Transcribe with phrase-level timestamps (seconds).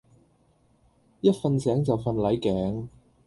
[1.19, 2.87] 一瞓醒就瞓捩頸